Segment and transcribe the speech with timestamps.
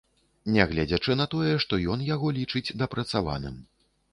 [0.55, 3.65] Нягледзячы на тое, што ён яго лічыць дапрацаваным.